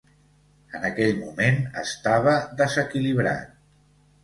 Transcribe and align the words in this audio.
En 0.79 0.87
aquell 0.89 1.13
moment 1.17 1.61
estava 1.83 2.35
desequilibrat. 2.65 3.57